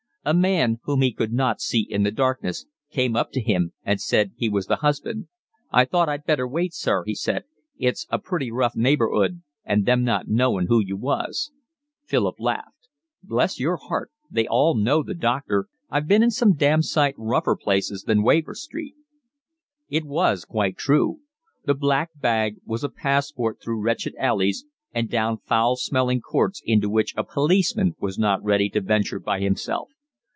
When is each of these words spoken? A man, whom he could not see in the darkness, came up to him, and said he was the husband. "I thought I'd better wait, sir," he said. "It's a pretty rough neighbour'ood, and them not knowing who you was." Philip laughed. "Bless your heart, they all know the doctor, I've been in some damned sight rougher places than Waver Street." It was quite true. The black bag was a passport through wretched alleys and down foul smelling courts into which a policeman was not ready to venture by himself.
A 0.23 0.35
man, 0.35 0.77
whom 0.83 1.01
he 1.01 1.11
could 1.11 1.33
not 1.33 1.61
see 1.61 1.79
in 1.81 2.03
the 2.03 2.11
darkness, 2.11 2.67
came 2.91 3.15
up 3.15 3.31
to 3.31 3.41
him, 3.41 3.73
and 3.83 3.99
said 3.99 4.33
he 4.37 4.49
was 4.49 4.67
the 4.67 4.75
husband. 4.75 5.27
"I 5.71 5.83
thought 5.83 6.07
I'd 6.09 6.25
better 6.27 6.47
wait, 6.47 6.75
sir," 6.75 7.03
he 7.07 7.15
said. 7.15 7.45
"It's 7.79 8.05
a 8.11 8.19
pretty 8.19 8.51
rough 8.51 8.75
neighbour'ood, 8.75 9.41
and 9.65 9.83
them 9.87 10.03
not 10.03 10.27
knowing 10.27 10.67
who 10.67 10.79
you 10.79 10.95
was." 10.95 11.51
Philip 12.05 12.35
laughed. 12.37 12.87
"Bless 13.23 13.59
your 13.59 13.77
heart, 13.77 14.11
they 14.29 14.45
all 14.45 14.75
know 14.75 15.01
the 15.01 15.15
doctor, 15.15 15.65
I've 15.89 16.07
been 16.07 16.21
in 16.21 16.29
some 16.29 16.53
damned 16.53 16.85
sight 16.85 17.15
rougher 17.17 17.55
places 17.55 18.03
than 18.03 18.21
Waver 18.21 18.53
Street." 18.53 18.93
It 19.89 20.05
was 20.05 20.45
quite 20.45 20.77
true. 20.77 21.21
The 21.65 21.73
black 21.73 22.11
bag 22.13 22.57
was 22.63 22.83
a 22.83 22.89
passport 22.89 23.59
through 23.59 23.81
wretched 23.81 24.13
alleys 24.19 24.65
and 24.93 25.09
down 25.09 25.39
foul 25.47 25.77
smelling 25.77 26.21
courts 26.21 26.61
into 26.63 26.91
which 26.91 27.15
a 27.17 27.23
policeman 27.23 27.95
was 27.99 28.19
not 28.19 28.43
ready 28.43 28.69
to 28.69 28.81
venture 28.81 29.19
by 29.19 29.39
himself. 29.39 29.89